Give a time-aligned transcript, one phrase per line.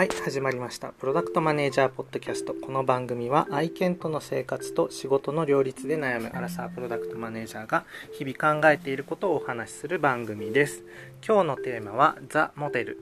[0.00, 0.94] はい始まりました。
[0.94, 2.54] プロダクトマネージャーポッドキャスト。
[2.54, 10.84] この番組は愛犬との生活と仕事の両立で悩むアラサープロダクトマネージャーが日々考えていることをお話しする番組です。
[11.22, 12.98] 今日のテーマはザ・モデル。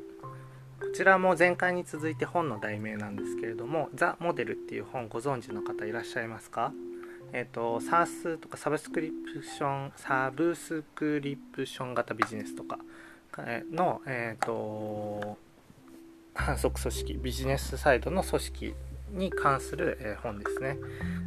[0.81, 6.73] こちらも前回に続いて本の題名なんですけれどもザ・モデルっていう本ご存知の方いらっしゃいますか？
[7.33, 12.77] えっ、ー、と SaaS とかサブスクリプションサブスクリプション型ビジネスとか
[13.71, 15.39] のえっ、ー、と
[16.39, 18.75] 反則組織ビジネスサイドの組織
[19.11, 20.79] に関する、え本ですね。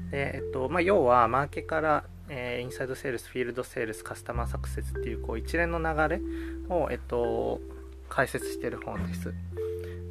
[0.09, 6.21] でえっとまあ、要はマーケから、え、インサイドセールスフィールドセールスカスタマーサクセスっていうこう一連の流れ
[6.69, 7.59] を、えっと、
[8.09, 9.33] 解説してる本です。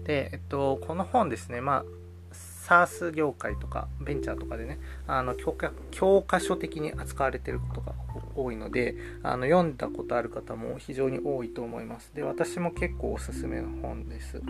[0.05, 1.85] で、えっと、この本ですね、まあ、
[2.71, 7.93] SARS 業界とかベンチャーとかでねあの教科教科書的に扱われてることが
[8.43, 12.13] 多いのであの読んだことある方も非常に多いと思います。
[12.15, 14.41] で私も結構おすすめの本です。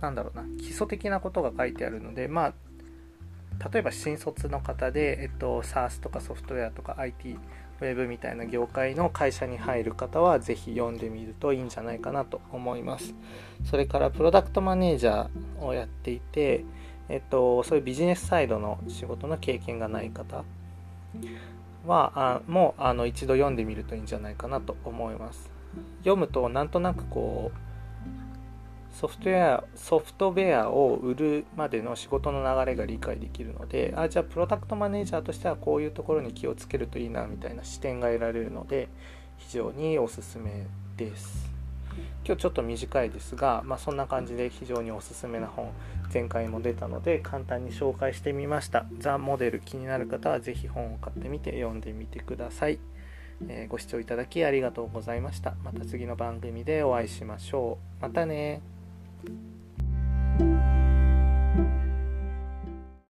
[0.00, 0.44] なんだろうな。
[0.58, 2.54] 基礎的なことが書いてあるのでまあ
[3.72, 7.38] 例えば新卒の方で、えっと、SARS とかソフトウェアとか IT
[7.80, 13.14] ウェブみたいな業界の会社に入る方はぜひ読んでみるといいんじゃないかなと思います。
[13.64, 16.64] それからプロダクトマネージャーをやっていて、
[17.08, 20.44] えっと、そういうビジネスサイドの仕事の経験がない方
[21.86, 25.50] はあもうあの一度読んでみるといいんじゃないかなと思います。
[25.98, 27.58] 読むとなんとなくこう
[28.94, 38.88] ソフトウェアソフトウェアを売るまでの仕事の流れが理解できるのであじゃあプロダクトマネージャーとしてはこういうところに気をつけるといいなみたいな視点が得られるので
[39.36, 41.53] 非常におすすめです
[42.26, 45.70] 今日ちょっと短いですが、まあ、そんな感じで非常におすすめな本
[46.12, 52.78] 前回も出たので簡単に紹介してみましたザ・モデル気になる方は是非本を買ってみて読んでみてください
[53.48, 55.54] えー、ご視聴いただきありがとうございました。
[55.64, 58.02] また次の番組でお会いしましょう。
[58.02, 58.62] またね